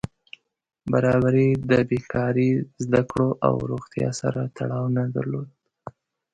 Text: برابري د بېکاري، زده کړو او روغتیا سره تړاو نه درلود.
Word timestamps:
برابري 0.91 1.49
د 1.69 1.71
بېکاري، 1.89 2.49
زده 2.83 3.01
کړو 3.09 3.29
او 3.47 3.53
روغتیا 3.71 4.09
سره 4.21 4.41
تړاو 4.57 4.85
نه 4.97 5.03
درلود. 5.15 5.47